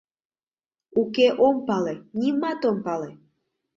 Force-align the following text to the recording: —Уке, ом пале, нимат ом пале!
—Уке, 1.01 1.27
ом 1.45 1.55
пале, 1.67 1.95
нимат 2.19 2.61
ом 2.69 2.77
пале! 2.85 3.09